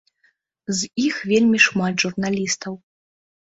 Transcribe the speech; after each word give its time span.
З 0.79 0.89
іх 1.07 1.19
вельмі 1.33 1.61
шмат 1.67 1.93
журналістаў. 2.07 2.73